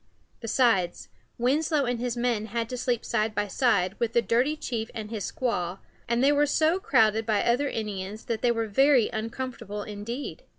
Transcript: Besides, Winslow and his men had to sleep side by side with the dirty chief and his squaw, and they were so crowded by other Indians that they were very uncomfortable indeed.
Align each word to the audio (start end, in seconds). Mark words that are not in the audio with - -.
Besides, 0.39 1.09
Winslow 1.37 1.85
and 1.85 1.99
his 1.99 2.17
men 2.17 2.47
had 2.47 2.67
to 2.69 2.75
sleep 2.79 3.05
side 3.05 3.35
by 3.35 3.47
side 3.47 3.93
with 3.99 4.13
the 4.13 4.21
dirty 4.23 4.57
chief 4.57 4.89
and 4.95 5.11
his 5.11 5.31
squaw, 5.31 5.77
and 6.07 6.23
they 6.23 6.31
were 6.31 6.47
so 6.47 6.79
crowded 6.79 7.23
by 7.23 7.43
other 7.43 7.69
Indians 7.69 8.25
that 8.25 8.41
they 8.41 8.51
were 8.51 8.65
very 8.65 9.09
uncomfortable 9.13 9.83
indeed. 9.83 10.41